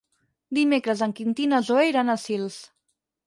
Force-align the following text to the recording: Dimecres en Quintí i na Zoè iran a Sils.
Dimecres 0.57 1.03
en 1.07 1.13
Quintí 1.19 1.45
i 1.47 1.51
na 1.53 1.59
Zoè 1.69 1.85
iran 1.91 2.09
a 2.09 2.17
Sils. 2.25 2.59